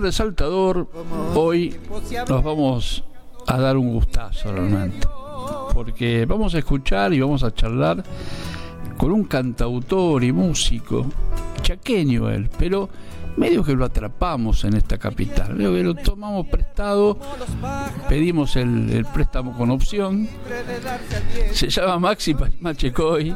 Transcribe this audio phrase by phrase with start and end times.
[0.00, 0.88] Resaltador,
[1.34, 1.76] hoy
[2.28, 3.04] nos vamos
[3.46, 5.06] a dar un gustazo realmente.
[5.74, 8.02] Porque vamos a escuchar y vamos a charlar
[8.96, 11.06] con un cantautor y músico,
[11.62, 12.88] chaqueño él, pero
[13.36, 17.18] medio que lo atrapamos en esta capital, medio que lo tomamos prestado,
[18.08, 20.28] pedimos el, préstamo con opción,
[21.52, 23.34] se llama Maxi Machecoy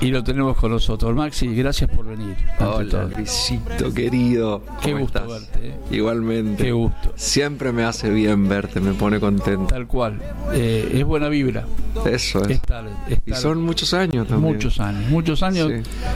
[0.00, 1.14] y lo tenemos con nosotros.
[1.14, 2.36] Maxi, gracias por venir.
[2.60, 4.62] Hola, Luisito, querido.
[4.82, 5.68] Qué gusto verte.
[5.68, 5.74] Eh.
[5.90, 6.64] Igualmente.
[6.64, 7.12] Qué gusto.
[7.16, 9.66] Siempre me hace bien verte, me pone contento.
[9.66, 10.20] Tal cual.
[10.52, 11.64] Eh, es buena vibra.
[12.04, 12.60] Eso es.
[13.24, 14.54] Y son muchos años también.
[14.54, 15.72] Muchos años, muchos años.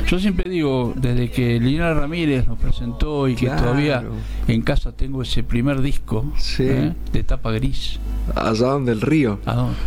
[0.06, 4.04] Yo siempre digo, desde que Lina Ramírez nos presentó y que todavía
[4.48, 6.92] en casa tengo ese primer disco ¿eh?
[7.12, 7.98] de tapa gris.
[8.34, 9.38] Allá donde el río.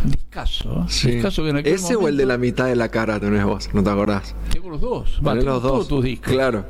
[0.04, 0.86] discaso.
[0.88, 3.70] ¿Ese o el de la mitad de la cara tenés vos?
[3.72, 4.34] ¿No te acordás?
[4.50, 5.20] Tengo los dos.
[5.26, 5.62] Va, los dos.
[5.62, 6.32] Todos tus discos.
[6.32, 6.64] Claro.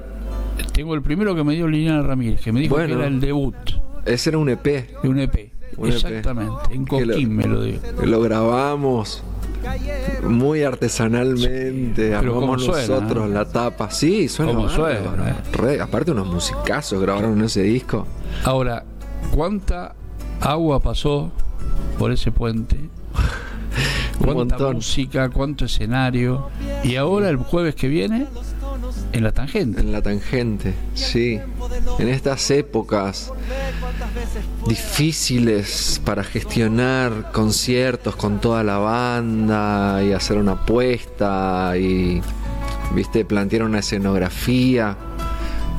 [0.73, 3.55] Tengo el primero que me dio Liliana Ramírez, que me dijo que era el debut.
[4.05, 4.91] Ese era un EP.
[5.05, 5.35] Un EP.
[5.37, 6.73] E Exactamente.
[6.73, 7.81] En Coquín me lo dio.
[8.05, 9.23] Lo grabamos
[10.29, 13.33] muy artesanalmente, armamos nosotros ¿eh?
[13.33, 13.91] la tapa.
[13.91, 14.53] Sí, suena.
[14.53, 15.37] Como suena.
[15.67, 15.81] ¿eh?
[15.81, 18.07] aparte unos musicazos grabaron ese disco.
[18.45, 18.85] Ahora,
[19.35, 19.95] ¿cuánta
[20.41, 21.31] agua pasó
[21.99, 22.79] por ese puente?
[24.25, 26.49] ¿Cuánta música, cuánto escenario?
[26.83, 28.27] Y ahora el jueves que viene
[29.15, 29.81] en la tangente.
[29.81, 31.41] En la tangente, sí.
[31.99, 33.33] En estas épocas
[34.69, 42.21] difíciles para gestionar conciertos con toda la banda y hacer una apuesta y,
[42.95, 44.97] viste, plantear una escenografía.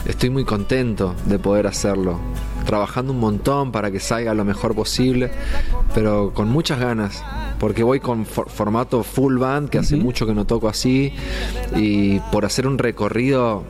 [0.06, 2.20] Estoy muy contento de poder hacerlo.
[2.66, 5.32] Trabajando un montón para que salga lo mejor posible,
[5.94, 7.24] pero con muchas ganas
[7.60, 11.14] porque voy con formato full band, que hace mucho que no toco así,
[11.76, 13.64] y por hacer un recorrido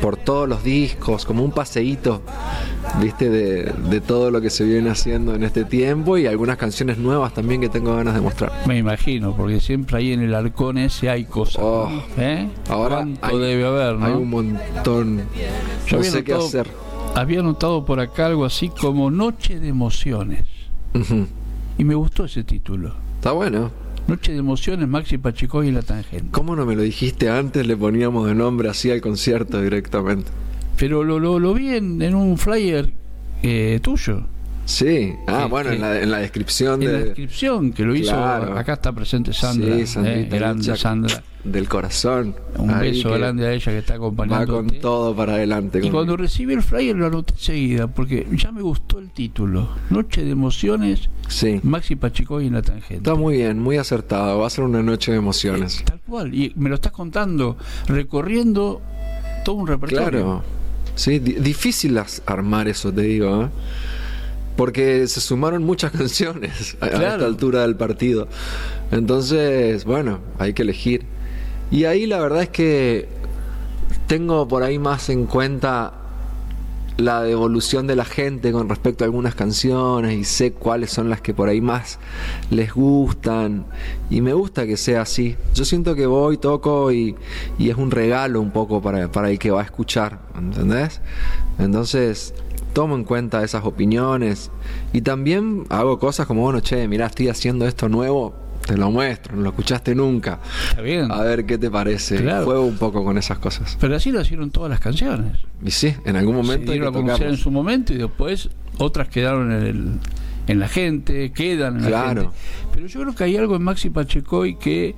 [0.00, 2.22] por todos los discos, como un paseíto,
[3.00, 7.34] viste, de, todo lo que se viene haciendo en este tiempo y algunas canciones nuevas
[7.34, 8.52] también que tengo ganas de mostrar.
[8.66, 11.62] Me imagino, porque siempre ahí en el arcón ese hay cosas.
[11.62, 12.48] Oh, ¿eh?
[12.68, 14.06] Ahora debe haber, ¿no?
[14.06, 15.22] Hay un montón.
[15.86, 16.68] Yo no sé qué hacer.
[17.14, 20.44] Había notado por acá algo así como Noche de Emociones.
[21.78, 22.94] Y me gustó ese título.
[23.16, 23.70] Está bueno.
[24.06, 26.28] Noche de emociones, Maxi Pacheco y la tangente.
[26.30, 27.66] ¿Cómo no me lo dijiste antes?
[27.66, 30.30] Le poníamos de nombre así al concierto directamente.
[30.76, 32.92] Pero lo, lo, lo vi en, un flyer
[33.42, 34.24] eh, tuyo.
[34.64, 36.82] Sí, ah, bueno, en, la, en, la, descripción.
[36.82, 41.22] En la descripción que lo hizo, acá está presente Sandra, sí, eh, grande Sandra.
[41.44, 42.34] Del corazón.
[42.56, 44.56] Un beso grande a ella que está acompañando.
[44.56, 45.80] Va con todo para adelante.
[45.82, 49.68] Y cuando recibí el flyer lo anoté enseguida, porque ya me gustó el título.
[49.88, 51.60] Noche de emociones, sí.
[51.62, 52.96] Maxi Pachico y en la tangente.
[52.96, 54.38] Está muy bien, muy acertado.
[54.38, 55.82] Va a ser una noche de emociones.
[55.84, 56.34] tal cual.
[56.34, 57.56] Y me lo estás contando,
[57.86, 58.82] recorriendo
[59.44, 60.08] todo un repertorio.
[60.10, 60.42] Claro.
[60.94, 63.44] Sí, difícil armar eso, te digo.
[63.44, 63.48] ¿eh?
[64.60, 68.28] porque se sumaron muchas canciones a, esta altura del partido.
[68.90, 71.06] Entonces, bueno, hay que elegir.
[71.70, 73.08] Y ahí la verdad es que
[74.06, 75.94] tengo por ahí más en cuenta
[76.96, 81.20] la devolución de la gente con respecto a algunas canciones y sé cuáles son las
[81.20, 81.98] que por ahí más
[82.50, 83.64] les gustan
[84.10, 85.36] y me gusta que sea así.
[85.54, 87.16] Yo siento que voy, toco y,
[87.58, 91.00] y es un regalo un poco para, para el que va a escuchar, ¿entendés?
[91.58, 92.34] Entonces
[92.72, 94.50] tomo en cuenta esas opiniones
[94.92, 98.34] y también hago cosas como, bueno, che, mira, estoy haciendo esto nuevo,
[98.66, 100.40] te lo muestro, no lo escuchaste nunca.
[100.68, 101.10] Está bien.
[101.10, 102.18] A ver qué te parece.
[102.18, 103.76] Juego un poco con esas cosas.
[103.80, 105.38] Pero así lo hicieron todas las canciones.
[105.64, 106.66] Y sí, en algún momento.
[106.66, 109.92] Se dieron a conocer en su momento y después otras quedaron en, el,
[110.46, 112.28] en la gente, quedan en la gente.
[112.72, 114.94] Pero yo creo que hay algo en Maxi Pachecoy que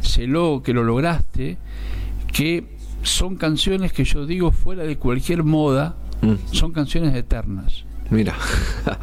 [0.00, 1.58] se lo, que lo lograste,
[2.32, 2.64] que
[3.02, 6.36] son canciones que yo digo fuera de cualquier moda Mm.
[6.52, 7.84] Son canciones eternas.
[8.10, 8.34] Mira.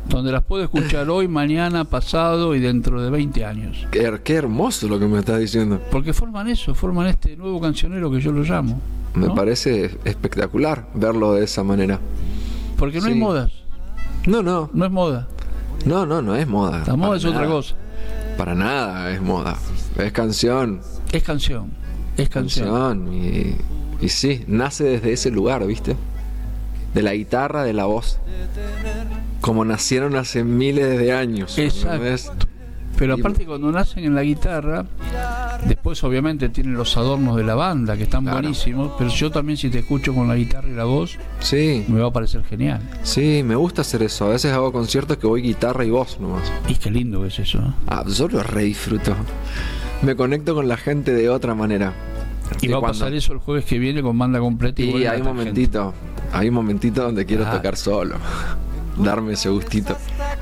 [0.10, 3.88] donde las puedo escuchar hoy, mañana, pasado y dentro de 20 años.
[3.92, 5.82] Qué, qué, hermoso lo que me estás diciendo.
[5.92, 8.80] Porque forman eso, forman este nuevo cancionero que yo lo llamo.
[9.14, 12.00] Me parece espectacular verlo de esa manera.
[12.78, 13.52] Porque no hay modas.
[14.26, 14.70] No, no.
[14.74, 15.28] No es moda.
[15.86, 16.84] No, no, no es moda.
[16.86, 17.76] La moda es otra cosa.
[18.38, 19.58] Para nada es moda.
[19.98, 20.82] Es canción.
[21.12, 21.72] Es canción.
[22.18, 23.14] Es canción.
[23.14, 23.56] y,
[24.00, 25.96] y sí, nace desde ese lugar, ¿viste?
[26.94, 28.20] De la guitarra, de la voz.
[29.40, 31.58] Como nacieron hace miles de años.
[31.58, 32.48] Exacto.
[32.98, 34.86] Pero aparte cuando nacen en la guitarra,
[35.66, 39.72] después obviamente tienen los adornos de la banda que están buenísimos, pero yo también si
[39.72, 41.84] te escucho con la guitarra y la voz, sí.
[41.88, 42.80] me va a parecer genial.
[43.02, 44.26] Sí, me gusta hacer eso.
[44.26, 46.52] A veces hago conciertos que voy guitarra y voz nomás.
[46.68, 47.74] Y qué lindo es eso.
[47.88, 49.16] Ah, yo lo re disfruto.
[50.04, 51.94] Me conecto con la gente de otra manera.
[52.60, 54.82] Y va a pasar eso el jueves que viene con banda completa.
[54.82, 55.94] Y, hay un momentito
[56.34, 58.16] hay un momentito donde quiero tocar solo,
[58.98, 59.98] darme ese gustito.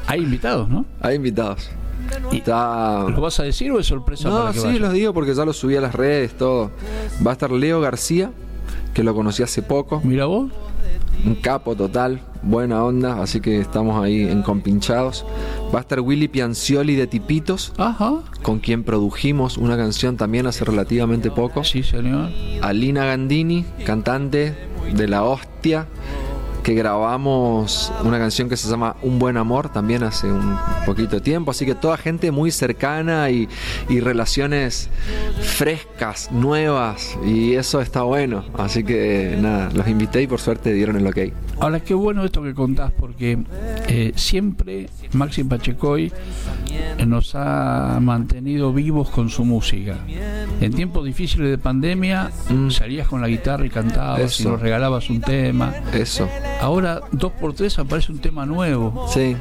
[0.08, 0.86] Hay invitados, ¿no?
[1.02, 1.70] Hay invitados.
[2.46, 4.30] ¿Lo vas a decir o es sorpresa?
[4.30, 6.72] No, sí, los digo porque ya lo subí a las redes, todo.
[7.26, 8.32] Va a estar Leo García,
[8.94, 10.02] que lo conocí hace poco.
[10.04, 10.52] Mira vos.
[11.26, 15.26] Un capo total, buena onda, así que estamos ahí en compinchados.
[15.74, 18.20] Va a estar Willy Piancioli de Tipitos, Ajá.
[18.42, 21.66] con quien produjimos una canción también hace relativamente poco.
[21.66, 22.30] Sí, señor.
[22.62, 24.56] Alina Gandini, cantante
[24.94, 25.88] de La Hostia,
[26.70, 30.56] que grabamos una canción que se llama Un buen amor también hace un
[30.86, 33.50] poquito de tiempo, así que toda gente muy cercana y,
[33.90, 34.88] relaciones
[35.42, 40.96] frescas, nuevas, y eso está bueno, así que nada, los invité y por suerte dieron
[40.96, 41.18] el ok.
[41.60, 43.38] Ahora, qué bueno esto que contás, porque
[43.88, 46.12] eh, siempre Maxi Pachecoy
[47.06, 49.98] nos ha mantenido vivos con su música.
[50.62, 52.70] En tiempos difíciles de pandemia, mm.
[52.70, 55.74] salías con la guitarra y cantabas y nos regalabas un tema.
[55.94, 56.30] Eso.
[56.62, 59.08] Ahora, dos por tres aparece un tema nuevo.
[59.14, 59.36] Sí.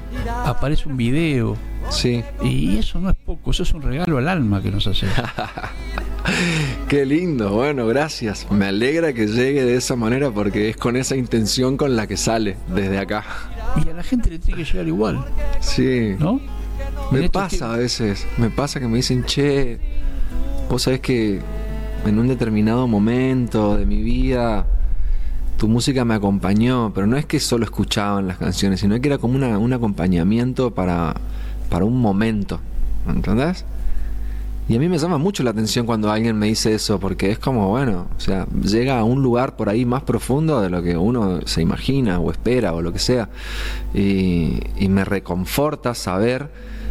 [0.44, 1.56] Aparece un video.
[1.90, 2.22] Sí.
[2.42, 5.06] Y eso no es poco, eso es un regalo al alma que nos hace.
[6.88, 8.46] Qué lindo, bueno, gracias.
[8.50, 12.16] Me alegra que llegue de esa manera porque es con esa intención con la que
[12.16, 13.24] sale desde acá.
[13.84, 15.24] Y a la gente le tiene que llegar igual.
[15.60, 16.16] Sí.
[16.18, 16.40] ¿No?
[17.10, 19.78] Me pasa a veces, me pasa que me dicen, che,
[20.68, 21.40] vos sabés que
[22.06, 24.66] en un determinado momento de mi vida
[25.56, 29.18] tu música me acompañó, pero no es que solo escuchaban las canciones, sino que era
[29.18, 31.14] como una, un acompañamiento para,
[31.68, 32.60] para un momento,
[33.08, 33.64] ¿entendés?
[34.68, 37.38] Y a mí me llama mucho la atención cuando alguien me dice eso, porque es
[37.38, 40.94] como, bueno, o sea, llega a un lugar por ahí más profundo de lo que
[40.94, 43.30] uno se imagina o espera o lo que sea.
[43.94, 46.50] Y, y me reconforta saber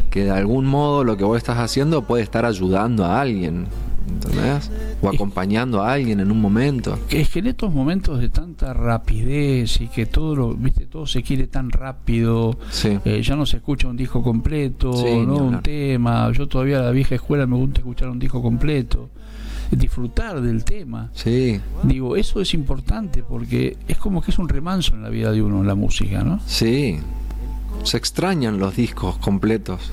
[0.09, 3.67] que de algún modo lo que vos estás haciendo puede estar ayudando a alguien.
[4.07, 4.71] ¿Entendés?
[5.01, 6.97] O acompañando a alguien en un momento.
[7.09, 11.21] Es que en estos momentos de tanta rapidez y que todo lo, viste, todo se
[11.23, 14.91] quiere tan rápido, eh, ya no se escucha un disco completo,
[15.25, 16.31] no un tema.
[16.31, 19.09] Yo todavía a la vieja escuela me gusta escuchar un disco completo
[19.71, 21.09] disfrutar del tema.
[21.13, 21.59] Sí.
[21.83, 25.41] Digo, eso es importante porque es como que es un remanso en la vida de
[25.41, 26.39] uno, la música, ¿no?
[26.45, 26.99] Sí.
[27.83, 29.91] Se extrañan los discos completos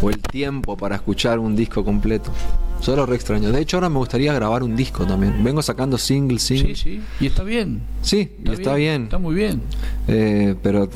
[0.00, 2.32] o el tiempo para escuchar un disco completo.
[2.80, 3.50] Solo re extraño.
[3.50, 5.42] De hecho, ahora me gustaría grabar un disco también.
[5.42, 6.78] Vengo sacando singles, singles.
[6.78, 7.02] Sí, sí.
[7.20, 7.82] Y está bien.
[8.02, 9.62] Sí, está, y está bien, Está muy bien.
[10.06, 10.88] Eh, pero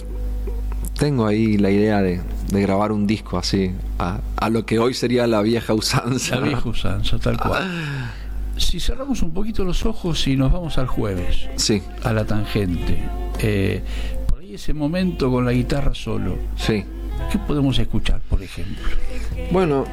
[0.98, 2.20] tengo ahí la idea de,
[2.50, 6.36] grabar un disco así, a, a, lo que hoy sería la vieja usanza.
[6.36, 7.68] La vieja usanza, tal cual.
[8.56, 11.48] Si cerramos un poquito los ojos y nos vamos al jueves.
[11.56, 11.82] Sí.
[12.04, 13.02] A la tangente.
[13.40, 13.82] Eh,
[14.28, 16.36] por ahí ese momento con la guitarra solo.
[16.56, 16.84] Sí.
[17.30, 18.84] ¿Qué podemos escuchar, por ejemplo?
[19.50, 19.84] Bueno,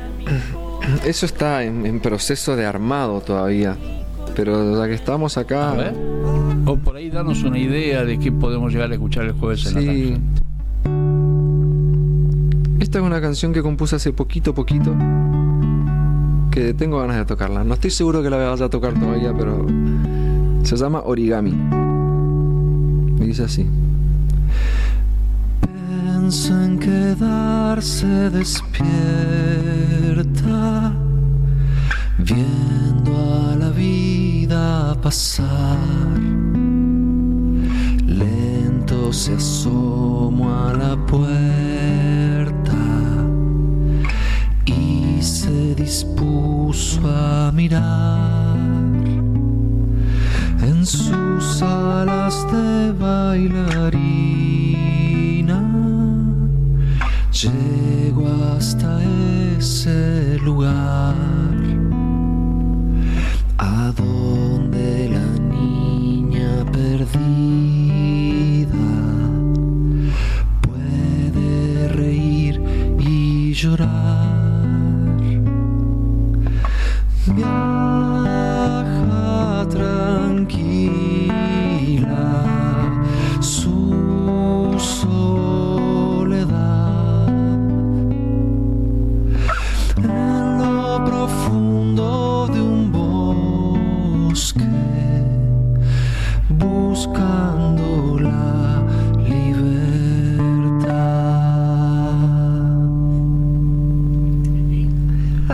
[1.06, 3.78] eso está en, proceso de armado todavía.
[4.36, 5.94] Pero ya que estamos acá.
[6.66, 9.74] O por ahí darnos una idea de qué podemos llegar a escuchar el jueves en
[9.76, 9.81] la
[12.80, 14.96] Esta es una canción que compuse hace poquito, poquito.
[16.52, 17.64] Que tengo ganas de tocarla.
[17.64, 19.66] No estoy seguro que la vaya a tocar todavía, pero.
[20.64, 21.54] Se llama Origami.
[23.20, 23.68] Y dice así
[26.29, 28.86] en quedarse despierta,
[32.19, 35.79] viendo a la vida pasar.
[38.05, 42.77] Lento se asomo a la puerta
[44.65, 48.55] y se dispuso a mirar
[50.62, 54.59] en sus alas de bailarina
[57.41, 59.01] Llego hasta
[59.58, 61.15] ese lugar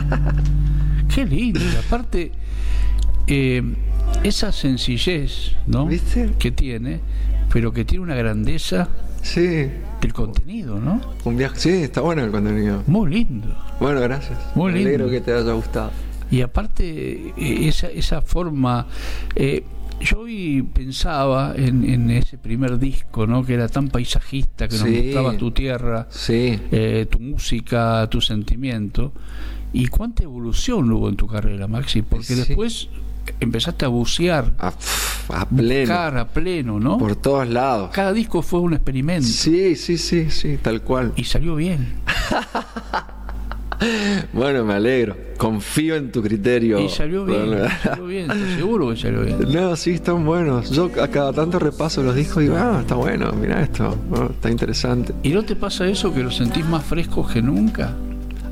[1.85, 2.31] aparte,
[3.27, 3.63] eh,
[4.23, 5.87] esa sencillez ¿no?
[6.39, 6.99] que tiene,
[7.51, 8.89] pero que tiene una grandeza
[9.21, 9.69] sí.
[10.01, 11.01] del contenido, ¿no?
[11.23, 12.83] Un viaje, sí, está bueno el contenido.
[12.87, 13.55] Muy lindo.
[13.79, 14.37] Bueno, gracias.
[14.55, 15.09] Muy lindo.
[15.09, 15.91] que te haya gustado.
[16.31, 18.87] Y aparte, eh, esa, esa forma,
[19.35, 19.63] eh,
[19.99, 23.45] yo hoy pensaba en, ese primer disco, ¿no?
[23.45, 29.13] Que era tan paisajista, que nos mostraba tu tierra, eh, tu música, tu sentimiento.
[29.75, 32.01] ¿Y cuánta evolución hubo en tu carrera, Maxi?
[32.01, 32.87] Porque después
[33.41, 34.71] empezaste a bucear, a,
[35.33, 36.97] a pleno, a pleno, ¿no?
[36.97, 37.89] Por todos lados.
[37.91, 39.27] Cada disco fue un experimento.
[39.27, 41.11] Sí, sí, sí, sí, tal cual.
[41.17, 41.95] Y salió bien.
[44.31, 45.17] Bueno, me alegro.
[45.37, 46.79] Confío en tu criterio.
[46.79, 49.37] Y salió bien, salió bien, estoy seguro que salió bien.
[49.51, 50.71] No, sí, están buenos.
[50.71, 53.95] Yo a cada tanto repaso los discos y digo, ah, está bueno, mira esto,
[54.31, 55.13] está interesante.
[55.23, 57.93] ¿Y no te pasa eso que los sentís más frescos que nunca?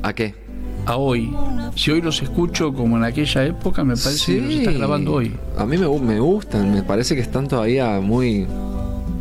[0.02, 0.43] ¿A qué?
[0.86, 1.34] A hoy.
[1.76, 5.34] Si hoy los escucho como en aquella época, me parece que los estás grabando hoy.
[5.56, 8.46] A mí me, me gustan, me parece que están todavía muy,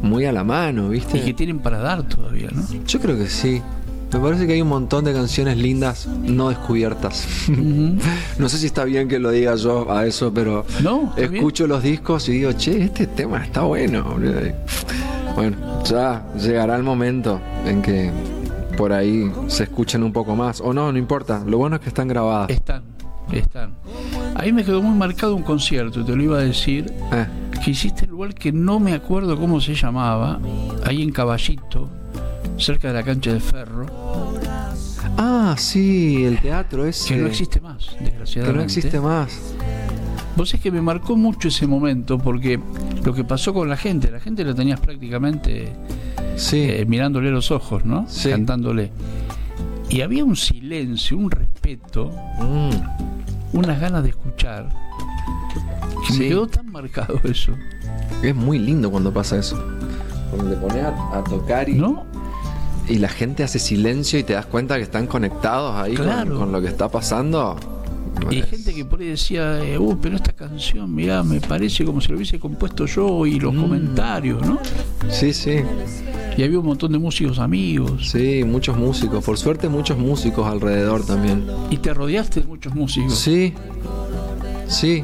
[0.01, 1.17] muy a la mano, ¿viste?
[1.17, 2.63] Y que tienen para dar todavía, ¿no?
[2.86, 3.62] Yo creo que sí.
[4.13, 7.27] Me parece que hay un montón de canciones lindas no descubiertas.
[8.38, 10.65] no sé si está bien que lo diga yo a eso, pero
[11.17, 14.15] escucho los discos y digo, che, este tema está bueno.
[15.36, 18.12] Bueno, ya llegará el momento en que
[18.77, 20.62] por ahí se escuchen un poco más.
[20.62, 21.44] O no, no importa.
[21.46, 22.50] Lo bueno es que están grabadas.
[22.50, 22.84] Están,
[23.32, 23.75] están.
[24.36, 26.92] Ahí me quedó muy marcado un concierto, te lo iba a decir.
[27.12, 27.27] Eh.
[27.63, 30.39] Que hiciste el lugar que no me acuerdo cómo se llamaba,
[30.86, 31.89] ahí en Caballito
[32.58, 33.86] cerca de la cancha de ferro.
[35.18, 38.51] Ah, sí, el teatro es Que no existe más, desgraciadamente.
[38.51, 39.53] Que no existe más.
[40.36, 42.60] Vos es que me marcó mucho ese momento porque
[43.03, 45.72] lo que pasó con la gente, la gente lo tenías prácticamente
[46.52, 48.08] eh, mirándole los ojos, ¿no?
[48.24, 48.92] Cantándole.
[49.90, 53.56] Y había un silencio, un respeto, mm.
[53.58, 54.70] unas ganas de escuchar.
[56.08, 57.54] Que me quedó tan marcado eso.
[58.22, 59.63] Es muy lindo cuando pasa eso.
[60.32, 61.75] Cuando te pones a, tocar y.
[61.75, 62.06] ¿No?
[62.88, 66.62] y la gente hace silencio y te das cuenta que están conectados ahí con, lo
[66.62, 67.56] que está pasando.
[68.30, 71.86] Y hay gente que por ahí decía, eh, uh, pero esta canción, mirá, me parece
[71.86, 73.62] como si lo hubiese compuesto yo y los mm.
[73.62, 74.60] comentarios, ¿no?
[75.10, 75.62] Sí, sí.
[76.38, 78.10] Y había un montón de músicos amigos.
[78.10, 79.24] Sí, muchos músicos.
[79.24, 81.46] Por suerte, muchos músicos alrededor también.
[81.70, 83.16] ¿Y te rodeaste de muchos músicos?
[83.16, 83.54] Sí,
[84.68, 85.04] sí.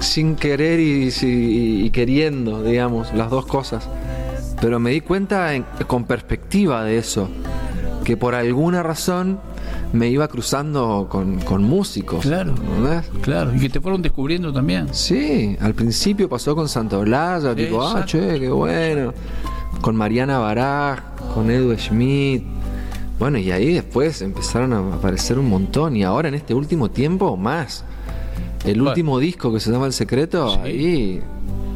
[0.00, 3.88] Sin querer y queriendo, digamos, las dos cosas.
[4.60, 5.52] Pero me di cuenta
[5.86, 7.28] con perspectiva de eso,
[8.04, 9.38] que por alguna razón
[9.92, 12.20] me iba cruzando con, músicos.
[12.20, 12.54] Claro,
[13.22, 14.88] claro, y que te fueron descubriendo también.
[14.92, 19.12] Sí, al principio pasó con Santa Blaya, tipo, ah, che, qué bueno.
[19.80, 21.00] Con Mariana Baraj,
[21.34, 22.42] con Edu Schmidt.
[23.18, 27.36] Bueno, y ahí después empezaron a aparecer un montón, y ahora en este último tiempo
[27.36, 27.84] más.
[28.64, 31.22] El último disco que se llama El Secreto, ahí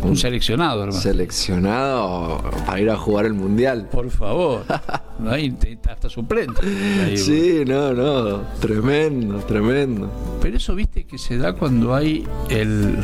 [0.02, 1.00] un seleccionado, hermano.
[1.00, 3.88] Seleccionado para ir a jugar el mundial.
[3.90, 4.64] Por favor.
[5.26, 5.56] Ahí
[5.88, 7.16] hasta suplente.
[7.16, 8.40] sí, no, no.
[8.60, 10.10] Tremendo, tremendo.
[10.40, 12.96] Pero eso viste que se da cuando hay el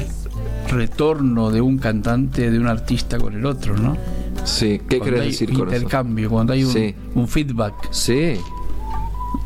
[0.68, 3.96] retorno de un cantante, de un artista con el otro, ¿no?
[4.44, 7.74] Sí, ¿qué querés decir con intercambio, cuando hay un, un feedback.
[7.90, 8.34] Sí.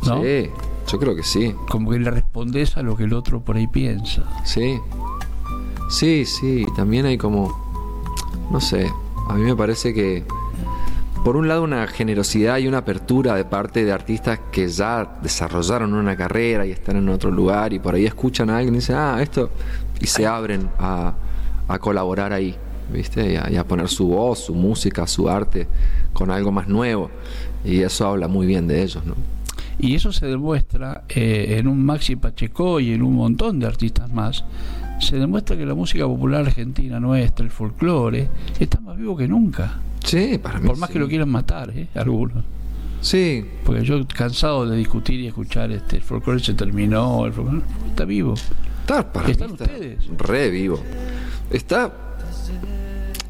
[0.06, 0.22] ¿No?
[0.22, 0.50] Sí,
[0.90, 1.54] yo creo que sí.
[1.68, 4.24] Como que le respondes a lo que el otro por ahí piensa.
[4.44, 4.78] Sí.
[5.88, 7.54] Sí, sí, también hay como,
[8.50, 8.90] no sé,
[9.28, 10.24] a mí me parece que
[11.24, 15.94] por un lado una generosidad y una apertura de parte de artistas que ya desarrollaron
[15.94, 18.96] una carrera y están en otro lugar y por ahí escuchan a alguien y dicen,
[18.96, 19.50] ah, esto,
[20.00, 21.14] y se abren a,
[21.80, 22.54] colaborar ahí,
[22.90, 23.34] ¿viste?
[23.50, 25.66] Y a, poner su voz, su música, su arte
[26.12, 27.10] con algo más nuevo.
[27.64, 29.14] Y eso habla muy bien de ellos, ¿no?
[29.78, 34.12] Y eso se demuestra eh, en un Maxi Pacheco y en un montón de artistas
[34.12, 34.44] más
[35.02, 38.28] se demuestra que la música popular argentina nuestra, el folclore,
[38.60, 39.80] está más vivo que nunca.
[40.04, 40.68] Sí, para mí.
[40.68, 41.88] Por más que lo quieran matar, ¿eh?
[41.94, 42.44] Algunos.
[43.00, 43.44] Sí.
[43.64, 48.04] Porque yo cansado de discutir y escuchar este el folclore se terminó, el folclore está
[48.04, 48.34] vivo.
[48.80, 50.06] Está para ¿Están ustedes?
[50.18, 50.80] Re vivo.
[51.50, 52.11] Está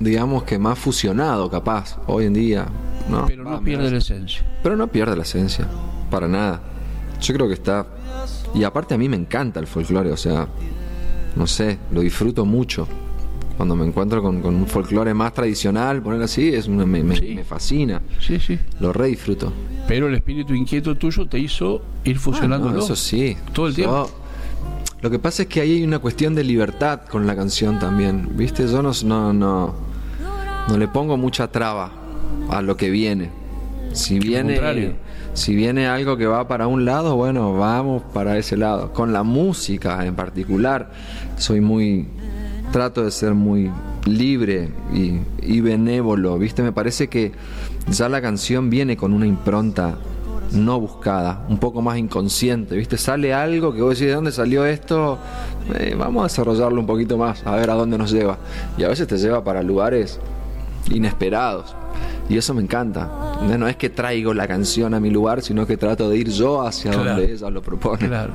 [0.02, 2.66] digamos que más fusionado capaz hoy en día.
[3.08, 4.44] No, pero no pierde la esencia.
[4.62, 5.66] Pero no pierde la esencia,
[6.10, 6.60] para nada.
[7.20, 7.86] Yo creo que está...
[8.54, 10.46] Y aparte a mí me encanta el folclore, o sea,
[11.36, 12.86] no sé, lo disfruto mucho.
[13.56, 18.00] Cuando me encuentro con, un folclore más tradicional, poner así, es me, me, fascina.
[18.18, 18.58] Sí, sí.
[18.80, 19.52] Lo re disfruto.
[19.86, 22.70] Pero el espíritu inquieto tuyo te hizo ir fusionando.
[22.70, 23.36] Ah, eso sí.
[23.52, 24.10] Todo el tiempo.
[25.00, 28.30] lo que pasa es que ahí hay una cuestión de libertad con la canción también.
[28.36, 28.66] ¿Viste?
[28.66, 29.74] Yo no, no, no,
[30.68, 31.90] no le pongo mucha traba
[32.50, 33.30] a lo que viene.
[33.92, 34.58] Si viene
[35.34, 38.92] si viene algo que va para un lado, bueno, vamos para ese lado.
[38.92, 40.90] Con la música en particular,
[41.36, 42.06] soy muy,
[42.70, 43.70] trato de ser muy
[44.04, 46.62] libre y, benévolo, ¿viste?
[46.62, 47.32] Me parece que
[47.88, 49.96] ya la canción viene con una impronta
[50.52, 52.98] no buscada, un poco más inconsciente, ¿viste?
[52.98, 55.18] Sale algo que vos decís, ¿de dónde salió esto?
[55.78, 58.36] Eh, vamos a desarrollarlo un poquito más, a ver a dónde nos lleva.
[58.76, 60.20] Y a veces te lleva para lugares
[60.90, 61.74] inesperados.
[62.28, 63.10] Y eso me encanta.
[63.42, 66.62] No es que traigo la canción a mi lugar, sino que trato de ir yo
[66.62, 68.08] hacia donde ella lo propone.
[68.08, 68.32] Claro.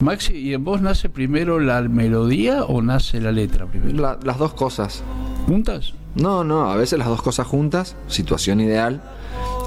[0.00, 4.18] Maxi, ¿y en vos nace primero la melodía o nace la letra primero?
[4.22, 5.02] las dos cosas.
[5.46, 5.94] ¿Juntas?
[6.14, 9.02] No, no, a veces las dos cosas juntas, situación ideal.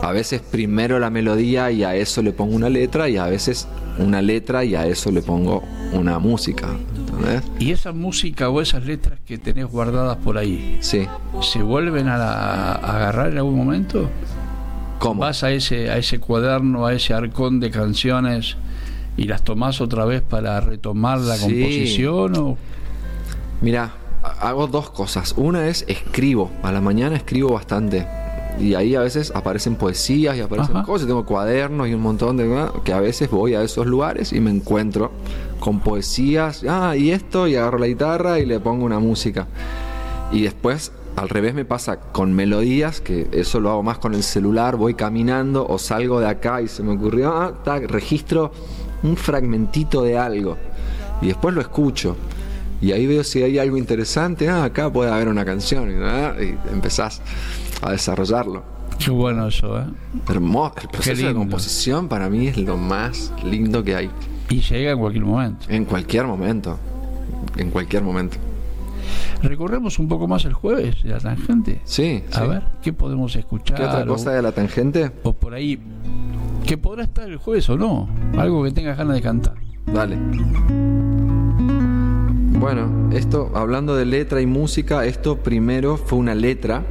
[0.02, 3.68] A veces primero la melodía y a eso le pongo una letra y a veces
[4.00, 5.64] una letra y a eso le pongo
[5.94, 6.68] una música.
[7.60, 10.78] ¿Y esa música o esas letras que tenés guardadas por ahí?
[10.82, 11.08] Sí.
[11.42, 14.10] ¿Se vuelven a, agarrar en algún momento?
[15.00, 15.22] ¿Cómo?
[15.22, 18.58] ¿Vas a ese, a ese cuaderno, a ese arcón de canciones
[19.16, 22.36] y las tomás otra vez para retomar la composición?
[22.38, 22.58] O...
[23.62, 23.94] Mira,
[24.40, 25.34] hago dos cosas.
[25.38, 26.52] Una es escribo.
[26.64, 28.08] A la mañana escribo bastante
[28.60, 32.70] y ahí a veces aparecen poesías y aparecen cosas, tengo cuadernos y un montón de
[32.84, 35.12] que a veces voy a esos lugares y me encuentro
[35.60, 39.48] con poesías, ah, y esto, y agarro la guitarra y le pongo una música.
[40.32, 44.24] Y después al revés me pasa con melodías, que eso lo hago más con el
[44.24, 48.52] celular, voy caminando o salgo de acá y se me ocurrió, ah, registro
[49.04, 50.58] un fragmentito de algo.
[51.22, 52.16] Y después lo escucho.
[52.80, 57.22] Y ahí veo si hay algo interesante, ah, acá puede haber una canción, y empezás
[57.82, 58.64] a desarrollarlo.
[58.98, 59.86] Qué bueno eso, ¿eh?
[60.28, 60.74] Hermoso.
[60.82, 64.10] El proceso de composición para mí es lo más lindo que hay.
[64.50, 65.66] Y llega en cualquier momento.
[65.70, 66.80] En cualquier momento.
[67.58, 68.38] En cualquier momento.
[69.44, 71.82] Recorremos un poco más el jueves de la tangente.
[71.84, 72.24] Sí.
[72.34, 73.78] A ver, ¿qué podemos escuchar?
[73.78, 75.12] ¿Qué otra cosa de la tangente?
[75.24, 75.80] O por ahí,
[76.66, 78.10] que podrá estar el jueves o no.
[78.38, 79.54] Algo que tengas ganas de cantar.
[79.86, 80.18] Dale.
[82.60, 86.84] Bueno, esto, hablando de letra y música, esto primero fue una letra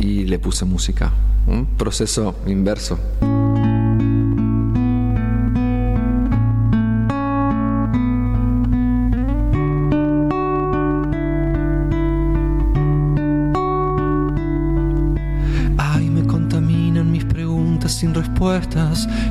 [0.00, 1.12] y le puse música.
[1.46, 2.98] Un proceso inverso.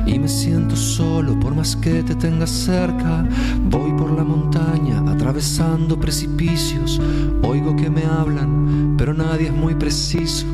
[0.06, 3.26] Y me siento solo por más que te tengas cerca.
[3.64, 7.00] Voy por la montaña atravesando precipicios,
[7.42, 10.46] oigo que me hablan, pero nadie es muy preciso.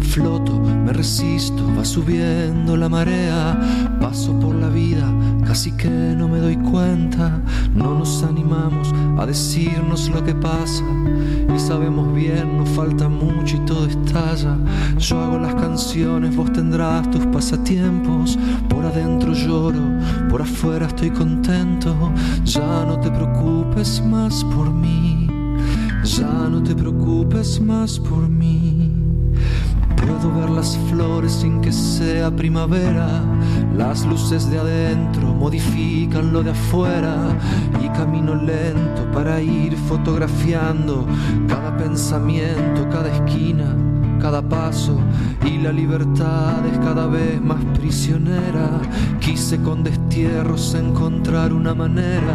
[0.00, 3.58] Floto, me resisto, va subiendo la marea,
[4.00, 5.12] paso por la vida,
[5.44, 7.42] casi que no me doy cuenta.
[7.74, 10.84] No nos animamos a decirnos lo que pasa
[11.52, 14.56] y sabemos bien, nos falta mucho y todo estalla.
[14.98, 18.03] Yo hago las canciones, vos tendrás tus pasatiempos.
[18.68, 19.80] Por adentro lloro,
[20.28, 22.12] por afuera estoy contento.
[22.44, 25.26] Ya no te preocupes más por mí,
[26.04, 28.92] ya no te preocupes más por mí.
[29.96, 33.08] Puedo ver las flores sin que sea primavera.
[33.74, 37.16] Las luces de adentro modifican lo de afuera
[37.82, 41.06] y camino lento para ir fotografiando
[41.48, 43.74] cada pensamiento, cada esquina,
[44.24, 44.96] cada paso
[45.44, 48.80] y la libertad es cada vez más prisionera.
[49.20, 52.34] Quise con destierros encontrar una manera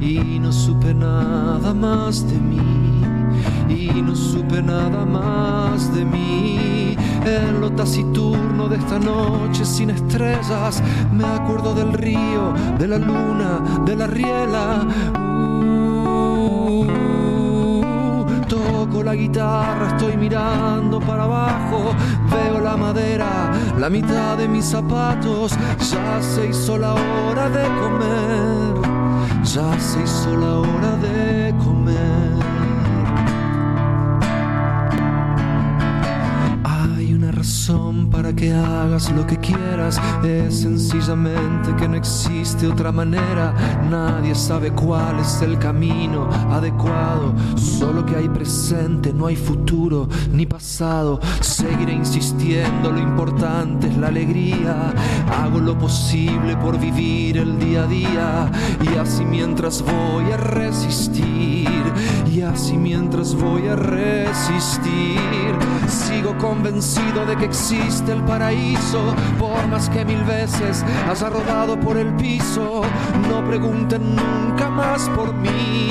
[0.00, 2.58] y no supe nada más de mí
[3.68, 6.96] y no supe nada más de mí.
[7.24, 13.84] En lo taciturno de esta noche sin estrellas, me acuerdo del río, de la luna,
[13.86, 14.88] de la riela.
[15.16, 17.17] Uh,
[18.88, 21.94] toco la guitarra, estoy mirando para abajo,
[22.30, 25.52] veo la madera, la mitad de mis zapatos,
[25.90, 32.47] ya se hizo la hora de comer, ya se hizo la hora de comer.
[38.34, 43.54] Que hagas lo que quieras es sencillamente que no existe otra manera.
[43.88, 50.46] Nadie sabe cuál es el camino adecuado, solo que hay presente, no hay futuro ni
[50.46, 51.20] pasado.
[51.40, 54.92] Seguiré insistiendo, lo importante es la alegría.
[55.42, 58.52] Hago lo posible por vivir el día a día
[58.92, 61.82] y así mientras voy a resistir,
[62.48, 65.20] y así mientras voy a resistir,
[65.86, 71.96] sigo convencido de que existe el paraíso, por más que mil veces haya rodado por
[71.96, 72.82] el piso.
[73.28, 75.88] No pregunten nunca más por mí,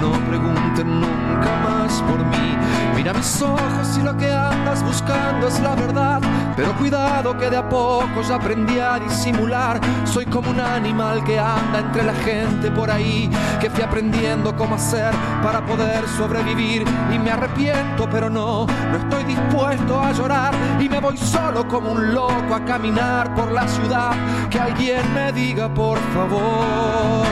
[0.00, 2.56] no pregunten nunca más por mí.
[2.96, 6.20] Mira mis ojos y lo que anda andas buscando es la verdad,
[6.60, 9.80] pero cuidado que de a poco ya aprendí a disimular.
[10.04, 14.74] Soy como un animal que anda entre la gente por ahí, que fui aprendiendo cómo
[14.74, 15.10] hacer
[15.42, 16.84] para poder sobrevivir.
[17.14, 20.52] Y me arrepiento, pero no, no estoy dispuesto a llorar.
[20.78, 24.10] Y me voy solo como un loco a caminar por la ciudad.
[24.50, 27.24] Que alguien me diga, por favor,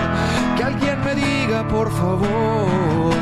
[0.56, 3.18] que alguien me diga, por favor.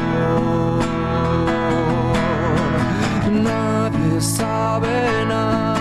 [3.28, 5.75] Nadie sabe nada,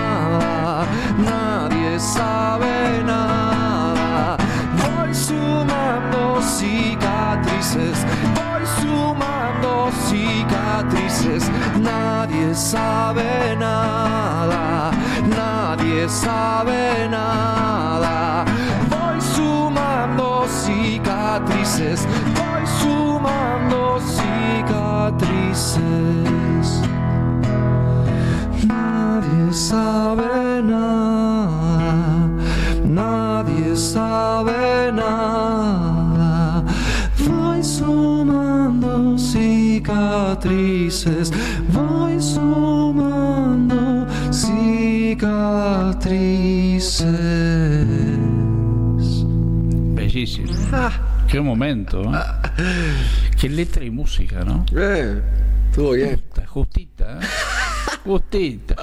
[2.15, 4.37] sabe nada.
[4.83, 6.21] Voy sumando
[6.57, 7.97] cicatrices,
[8.39, 9.71] voy sumando
[10.07, 11.43] cicatrices.
[11.89, 14.91] Nadie sabe nada,
[15.39, 18.45] nadie sabe nada.
[18.95, 20.27] Voy sumando
[20.63, 21.99] cicatrices,
[22.39, 25.85] voy sumando cicatrices.
[28.67, 30.94] Nadie sabe nada,
[40.95, 41.31] cicatrices,
[41.73, 45.25] voy sumando cicatrices.
[49.93, 50.53] Bellísimo.
[51.27, 52.01] Qué momento.
[52.03, 52.19] ¿eh?
[53.39, 54.65] Qué letra y música, ¿no?
[54.75, 55.21] Eh,
[55.69, 56.11] estuvo bien.
[56.11, 56.19] ¿eh?
[58.05, 58.75] Justita.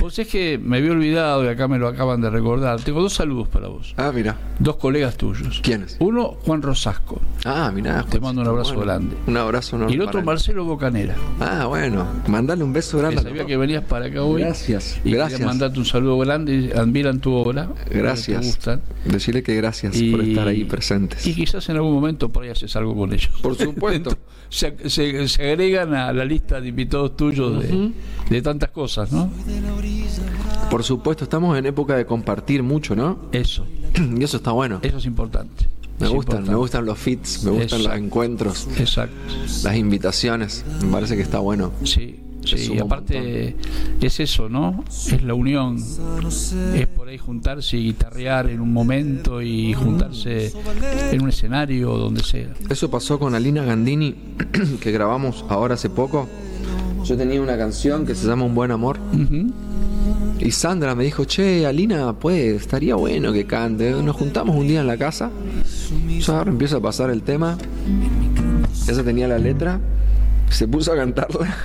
[0.00, 2.80] Vos es que me había olvidado y acá me lo acaban de recordar.
[2.80, 3.94] Tengo dos saludos para vos.
[3.96, 4.36] Ah, mira.
[4.58, 5.60] Dos colegas tuyos.
[5.62, 5.96] ¿Quiénes?
[5.98, 7.20] Uno, Juan Rosasco.
[7.44, 8.04] Ah, mira.
[8.08, 9.16] Te mando un abrazo grande.
[9.26, 10.22] Un abrazo enorme Y el otro.
[10.22, 11.16] Marcelo Bocanera.
[11.40, 12.06] Ah, bueno.
[12.28, 13.20] Mandale un beso Que grande.
[13.20, 14.42] a sabía que venías para acá hoy.
[14.42, 15.40] Gracias, Y gracias.
[15.40, 16.72] mandarte un saludo grande.
[16.76, 17.68] Admiran tu obra.
[17.90, 18.40] Gracias.
[18.40, 18.82] Te gustan.
[19.04, 21.26] Decirle que gracias Y- por estar ahí presentes.
[21.26, 23.30] Y quizás en algún momento por ahí haces algo con ellos.
[23.42, 24.16] Por supuesto.
[24.48, 27.90] se, se- se agregan a la lista de invitados tuyos de,
[28.30, 29.30] de tantas cosas, ¿no?
[30.70, 33.18] Por supuesto, estamos en época de compartir mucho, ¿no?
[33.32, 33.66] Eso,
[34.18, 34.78] Y eso está bueno.
[34.82, 35.66] eso es importante.
[35.98, 36.50] Me Es gustan, importante.
[36.50, 39.14] me gustan los fits, me gustan los encuentros, Exacto.
[39.64, 40.64] las invitaciones.
[40.82, 41.72] Me parece que está bueno.
[41.84, 42.72] Sí, sí.
[42.74, 43.56] Y aparte
[44.00, 44.84] es eso, ¿no?
[44.88, 45.76] Es la unión.
[46.74, 50.52] Es por ahí juntarse y guitarrear en un momento y juntarse
[51.12, 52.48] en un escenario o donde sea.
[52.68, 54.14] Eso pasó con Alina Gandini,
[54.80, 56.28] que grabamos ahora hace poco.
[57.04, 58.98] Yo tenía una canción que se llama Un buen amor.
[60.38, 63.90] Y Sandra me dijo, che, Alina, pues, estaría bueno que cante.
[63.90, 65.30] Nos juntamos un día en la casa.
[66.18, 67.56] Yo ahora empiezo a pasar el tema.
[68.88, 69.80] Ella tenía la letra.
[70.50, 71.56] Se puso a cantarla.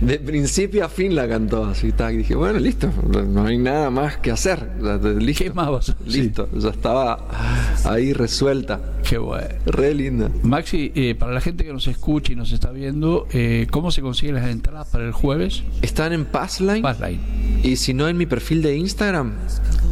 [0.00, 1.64] De principio a fin la cantó.
[1.64, 2.12] Así está.
[2.12, 2.88] Y dije, bueno, listo.
[3.28, 4.68] No hay nada más que hacer.
[5.18, 5.44] Listo.
[5.44, 6.08] ¿Qué más vas a hacer?
[6.08, 6.48] Listo.
[6.56, 7.28] Ya estaba
[7.84, 8.80] ahí resuelta.
[9.08, 9.46] Qué bueno.
[9.66, 10.30] Re linda.
[10.42, 14.00] Maxi, eh, para la gente que nos escucha y nos está viendo, eh, ¿cómo se
[14.00, 15.62] consiguen las entradas para el jueves?
[15.82, 16.82] Están en Passline.
[16.82, 17.20] Passline.
[17.62, 19.32] Y si no, en mi perfil de Instagram,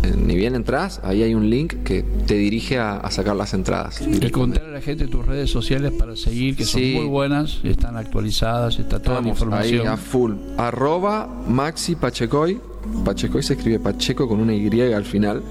[0.03, 3.53] eh, ni bien entras, ahí hay un link que te dirige a, a sacar las
[3.55, 4.01] entradas.
[4.01, 6.93] Y contar a la gente tus redes sociales para seguir, que Sí.
[6.95, 10.35] son muy buenas, están actualizadas, está toda la Ahí a full.
[10.57, 12.61] Arroba Maxi Pachecoy.
[13.05, 15.43] Pachecoy se escribe Pacheco con una Y al final.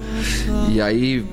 [0.72, 1.24] Y ahí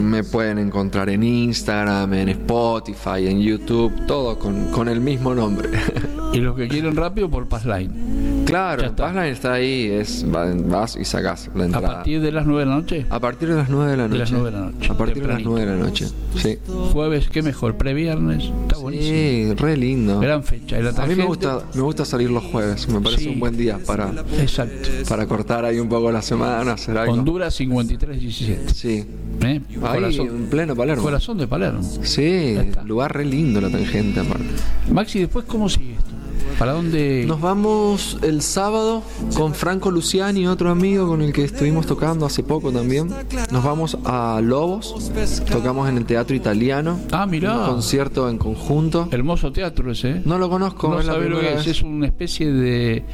[0.00, 5.70] me pueden encontrar en Instagram, en Spotify, en YouTube, todo con, con el mismo nombre.
[6.34, 8.44] Y los que quieren rápido por Passline.
[8.44, 9.04] claro, está.
[9.04, 11.88] Passline está ahí, es, va- vas y sacas la A entrada.
[11.88, 14.12] partir de las 9 de la noche, A partir de las 9 de la noche.
[14.14, 15.50] De las nueve de la noche, A partir de las tempranito.
[15.50, 16.06] 9 de la noche.
[16.36, 16.58] Sí.
[16.92, 19.14] jueves, qué mejor, previernes, está buenísimo.
[19.16, 20.20] Sí, re lindo.
[20.20, 20.76] Gran fecha.
[20.96, 23.28] A mí me gusta, me gusta salir los jueves, me parece Sí.
[23.28, 24.88] un buen día para, Exacto.
[25.08, 27.14] para cortar ahí un poco la semana, hacer algo.
[27.14, 28.74] Honduras 5317.
[28.74, 29.04] Sí.
[29.42, 29.60] ¿eh?
[29.82, 31.02] Ahí Corazón, en pleno Palermo.
[31.02, 31.82] corazón de Palermo.
[32.02, 34.44] Sí, lugar re lindo la tangente aparte.
[34.92, 36.13] Maxi, después, ¿cómo sigue esto?
[36.58, 37.24] ¿Para dónde?
[37.26, 39.02] Nos vamos el sábado
[39.36, 43.10] con Franco Luciani, otro amigo con el que estuvimos tocando hace poco también.
[43.50, 45.10] Nos vamos a Lobos,
[45.50, 47.58] tocamos en el Teatro Italiano, Ah, mirá.
[47.58, 49.08] un concierto en conjunto.
[49.10, 50.10] Hermoso teatro ese.
[50.10, 50.22] ¿eh?
[50.24, 51.14] No lo conozco, No la
[51.60, 53.04] es una especie de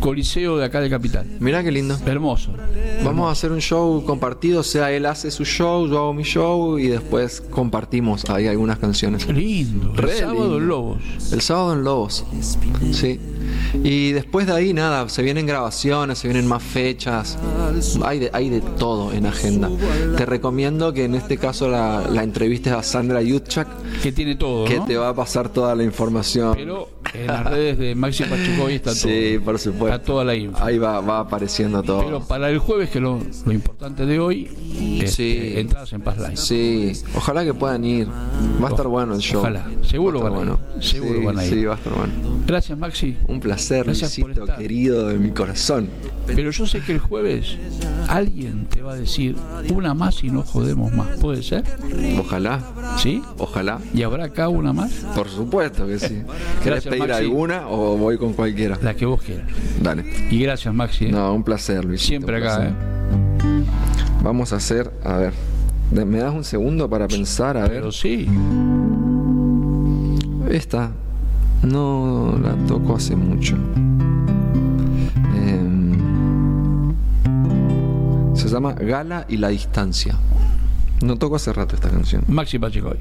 [0.00, 1.26] coliseo de acá de Capital.
[1.38, 1.96] Mirá qué lindo.
[2.06, 2.52] Hermoso.
[3.04, 6.24] Vamos a hacer un show compartido, o sea, él hace su show, yo hago mi
[6.24, 9.24] show y después compartimos ahí algunas canciones.
[9.24, 9.94] Qué lindo.
[9.96, 10.58] El sábado lindo.
[10.58, 10.98] en Lobos.
[11.32, 12.24] El sábado en Lobos.
[12.92, 13.20] Sí.
[13.84, 17.38] Y después de ahí, nada, se vienen grabaciones, se vienen más fechas.
[18.04, 19.70] Hay de, hay de todo en agenda.
[20.16, 23.68] Te recomiendo que en este caso la, la entrevistes a Sandra Yutchak,
[24.02, 24.84] Que tiene todo, que ¿no?
[24.86, 26.54] te va a pasar toda la información.
[26.56, 28.98] Pero en las redes de Maxi Pachucoy está todo.
[29.02, 29.94] sí, por supuesto.
[29.96, 30.62] Está toda la info.
[30.62, 32.04] Ahí va, va apareciendo todo.
[32.04, 34.48] Pero para el jueves, que es lo, lo importante de hoy,
[35.02, 35.52] este, Sí.
[35.58, 36.36] entradas en Paz Live.
[36.36, 38.08] Sí, ojalá que puedan ir.
[38.62, 39.40] Va a estar bueno el show.
[39.40, 39.66] Ojalá.
[39.82, 40.82] Seguro Va a estar van a ir.
[40.84, 41.50] Seguro Sí, van a ir.
[41.54, 42.12] Sí, va a estar bueno.
[42.46, 43.16] Gracias, Maxi.
[43.28, 45.88] Un placer, Gracias Luisito, querido de mi corazón.
[46.24, 47.56] Pero yo sé que el jueves
[48.06, 49.34] alguien te va a decir
[49.74, 51.18] una más y no jodemos más.
[51.18, 51.64] ¿Puede ser?
[52.16, 52.60] Ojalá.
[52.96, 53.20] ¿Sí?
[53.38, 53.80] Ojalá.
[53.92, 54.92] ¿Y habrá acá una más?
[55.16, 56.22] Por supuesto que sí.
[56.62, 58.78] ¿Querés pedir alguna o voy con cualquiera?
[58.82, 59.48] La que vos quieras.
[59.82, 60.04] Dale.
[60.30, 61.06] Y gracias, Maxi.
[61.06, 61.10] ¿eh?
[61.10, 62.02] No, un placer, Luis.
[62.02, 62.72] Siempre acá, ¿eh?
[64.22, 65.32] Vamos a hacer, a ver.
[65.90, 67.56] ¿Me das un segundo para pensar?
[67.56, 67.72] A ver.
[67.72, 68.28] Pero sí.
[70.48, 70.92] Esta
[71.62, 73.56] no la toco hace mucho.
[75.34, 75.92] Em,
[78.34, 80.16] se llama Gala y la distancia.
[81.02, 82.24] No toco hace rato esta canción.
[82.28, 82.98] Maxi Pachecoy.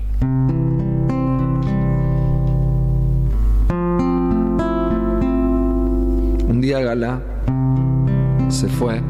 [6.48, 7.22] Un día Gala
[8.50, 9.02] se fue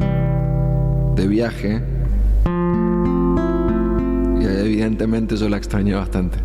[1.16, 1.82] de viaje
[4.40, 6.38] y evidentemente yo la extrañé bastante.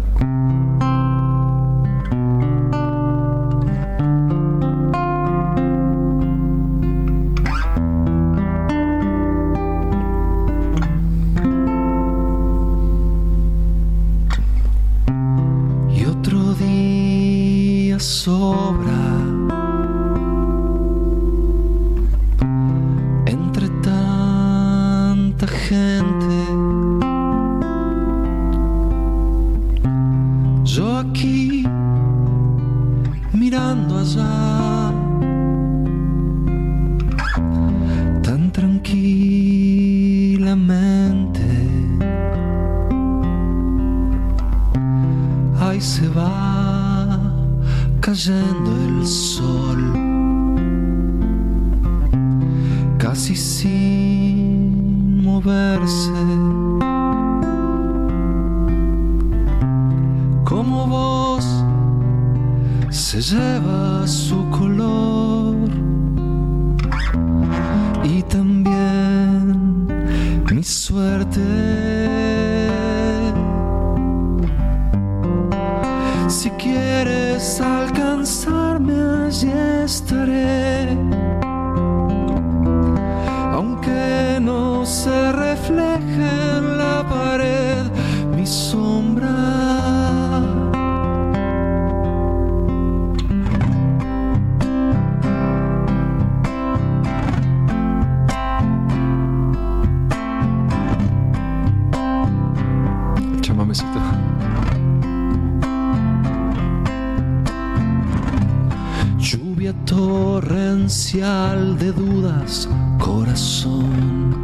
[109.95, 114.44] torrencial de dudas, corazón.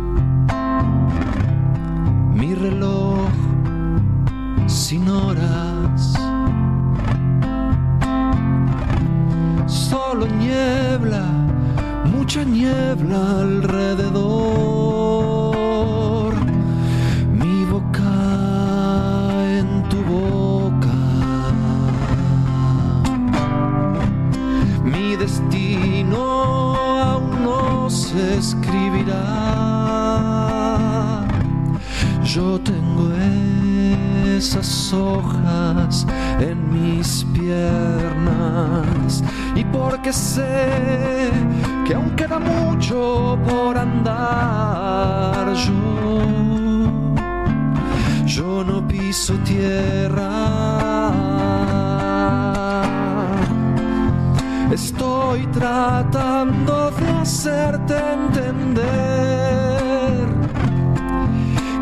[55.40, 58.68] estoy tratando de hacerte entender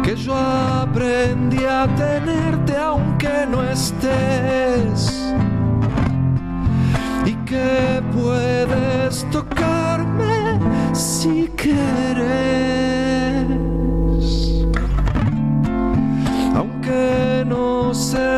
[0.03, 5.35] que yo aprendí a tenerte aunque no estés
[7.25, 10.59] y que puedes tocarme
[10.93, 12.29] si quieres.
[16.55, 18.38] Aunque no sé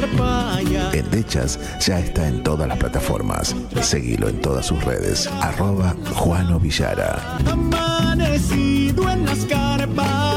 [0.00, 0.90] de cacharpaya.
[0.92, 3.54] Endechas ya está en todas las plataformas.
[3.82, 5.26] Seguilo en todas sus redes.
[5.40, 7.38] Arroba Juano Villara.
[7.46, 10.34] Amanecido en las carpas.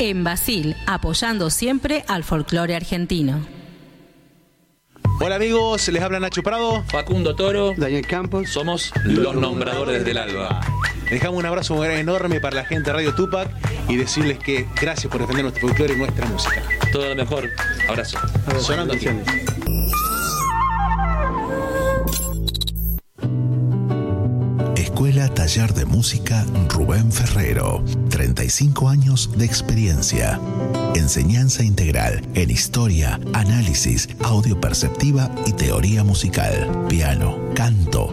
[0.00, 3.44] En Basil, apoyando siempre al folclore argentino.
[5.20, 6.84] Hola amigos, les habla Nacho Prado.
[6.84, 7.74] Facundo Toro.
[7.76, 8.48] Daniel Campos.
[8.50, 10.60] Somos los nombradores del alba.
[11.10, 13.50] Dejamos un abrazo enorme para la gente de Radio Tupac
[13.88, 16.62] y decirles que gracias por defender nuestro folclore y nuestra música.
[16.92, 17.50] Todo lo mejor.
[17.88, 18.18] Abrazo.
[18.60, 19.08] Sonando aquí.
[24.98, 27.84] Escuela Taller de Música Rubén Ferrero.
[28.10, 30.40] 35 años de experiencia.
[30.96, 36.86] Enseñanza integral en historia, análisis, audio perceptiva y teoría musical.
[36.88, 38.12] Piano, canto,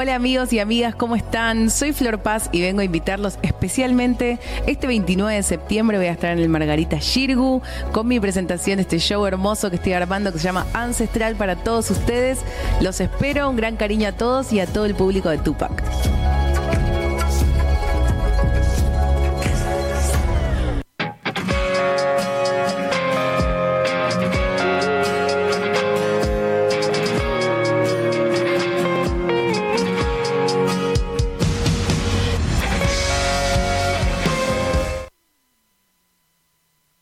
[0.00, 1.70] Hola amigos y amigas, ¿cómo están?
[1.70, 4.38] Soy Flor Paz y vengo a invitarlos especialmente
[4.68, 8.82] este 29 de septiembre voy a estar en el Margarita Shirgu con mi presentación de
[8.82, 12.38] este show hermoso que estoy armando que se llama Ancestral para todos ustedes.
[12.80, 15.82] Los espero, un gran cariño a todos y a todo el público de Tupac.